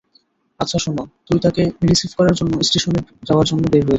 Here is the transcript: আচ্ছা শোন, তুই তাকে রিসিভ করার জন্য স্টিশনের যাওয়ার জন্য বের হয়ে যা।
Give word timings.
আচ্ছা 0.59 0.77
শোন, 0.79 0.97
তুই 1.27 1.37
তাকে 1.39 1.61
রিসিভ 1.89 2.11
করার 2.17 2.35
জন্য 2.39 2.53
স্টিশনের 2.67 3.05
যাওয়ার 3.23 3.45
জন্য 3.49 3.63
বের 3.63 3.71
হয়ে 3.73 3.77
যা। 3.77 3.89